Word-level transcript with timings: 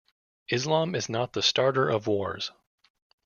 Islam 0.49 0.95
is 0.95 1.09
not 1.09 1.33
the 1.33 1.43
starter 1.43 1.87
of 1.87 2.07
wars. 2.07 2.51